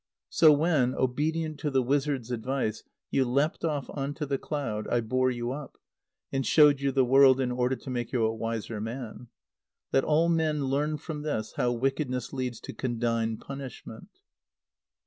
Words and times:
So 0.29 0.51
when, 0.51 0.95
obedient 0.95 1.59
to 1.59 1.69
the 1.69 1.83
wizard's 1.83 2.31
advice, 2.31 2.81
you 3.11 3.23
leapt 3.23 3.63
off 3.63 3.87
on 3.91 4.15
to 4.15 4.25
the 4.25 4.39
cloud, 4.39 4.87
I 4.87 4.99
bore 4.99 5.29
you 5.29 5.51
up, 5.51 5.77
and 6.31 6.43
showed 6.43 6.81
you 6.81 6.91
the 6.91 7.05
world 7.05 7.39
in 7.39 7.51
order 7.51 7.75
to 7.75 7.89
make 7.91 8.11
you 8.11 8.25
a 8.25 8.33
wiser 8.33 8.81
man. 8.81 9.27
Let 9.93 10.03
all 10.03 10.27
men 10.27 10.65
learn 10.65 10.97
from 10.97 11.21
this 11.21 11.53
how 11.55 11.73
wickedness 11.73 12.33
leads 12.33 12.59
to 12.61 12.73
condign 12.73 13.37
punishment!" 13.37 14.09